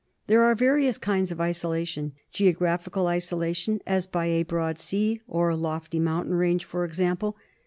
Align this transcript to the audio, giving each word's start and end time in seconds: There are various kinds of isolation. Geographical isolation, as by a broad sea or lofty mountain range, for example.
There 0.25 0.41
are 0.41 0.55
various 0.55 0.97
kinds 0.97 1.31
of 1.31 1.39
isolation. 1.39 2.13
Geographical 2.31 3.05
isolation, 3.05 3.81
as 3.85 4.07
by 4.07 4.25
a 4.25 4.41
broad 4.41 4.79
sea 4.79 5.21
or 5.27 5.53
lofty 5.55 5.99
mountain 5.99 6.33
range, 6.33 6.65
for 6.65 6.83
example. 6.85 7.37